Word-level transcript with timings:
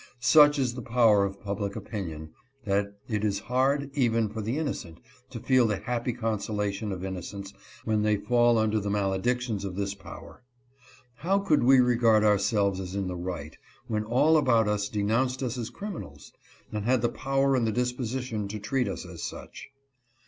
Such 0.19 0.57
is 0.57 0.73
the 0.73 0.81
power 0.81 1.23
of 1.25 1.39
public 1.43 1.75
opinion, 1.75 2.31
that 2.65 2.97
it 3.07 3.23
is 3.23 3.37
hard, 3.37 3.91
even 3.93 4.29
for 4.29 4.41
the 4.41 4.57
innocent, 4.57 4.99
to 5.29 5.39
feel 5.39 5.67
the 5.67 5.77
happy 5.77 6.11
consolation 6.11 6.91
of 6.91 7.05
innocence 7.05 7.53
when 7.85 8.01
they 8.01 8.17
fall 8.17 8.57
under 8.57 8.79
the 8.79 8.89
maledictions 8.89 9.63
of 9.63 9.75
this 9.75 9.93
power. 9.93 10.41
How 11.17 11.37
could 11.37 11.61
we 11.63 11.79
regard 11.81 12.23
ourselves 12.23 12.79
as 12.79 12.95
in 12.95 13.07
the 13.07 13.15
right, 13.15 13.55
when 13.85 14.03
all 14.03 14.37
about 14.37 14.67
us 14.67 14.89
denounced 14.89 15.43
us 15.43 15.55
as 15.55 15.69
criminals, 15.69 16.33
and 16.71 16.83
had 16.83 17.03
the 17.03 17.07
power 17.09 17.55
and 17.55 17.67
the 17.67 17.71
disposition 17.71 18.47
to 18.47 18.57
treat 18.57 18.87
us 18.87 19.05
as 19.05 19.21
such. 19.21 19.69